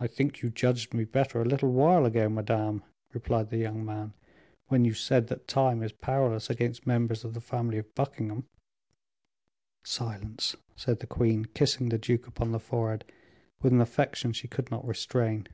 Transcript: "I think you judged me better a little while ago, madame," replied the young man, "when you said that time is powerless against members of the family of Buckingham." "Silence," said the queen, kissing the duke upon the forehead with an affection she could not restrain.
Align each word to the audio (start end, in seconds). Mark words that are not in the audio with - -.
"I 0.00 0.08
think 0.08 0.42
you 0.42 0.50
judged 0.50 0.92
me 0.92 1.04
better 1.04 1.40
a 1.40 1.44
little 1.44 1.70
while 1.70 2.06
ago, 2.06 2.28
madame," 2.28 2.82
replied 3.12 3.50
the 3.50 3.56
young 3.56 3.84
man, 3.84 4.14
"when 4.66 4.84
you 4.84 4.94
said 4.94 5.28
that 5.28 5.46
time 5.46 5.80
is 5.80 5.92
powerless 5.92 6.50
against 6.50 6.88
members 6.88 7.22
of 7.24 7.32
the 7.32 7.40
family 7.40 7.78
of 7.78 7.94
Buckingham." 7.94 8.48
"Silence," 9.84 10.56
said 10.74 10.98
the 10.98 11.06
queen, 11.06 11.44
kissing 11.44 11.88
the 11.90 11.98
duke 11.98 12.26
upon 12.26 12.50
the 12.50 12.58
forehead 12.58 13.04
with 13.60 13.72
an 13.72 13.80
affection 13.80 14.32
she 14.32 14.48
could 14.48 14.72
not 14.72 14.84
restrain. 14.84 15.46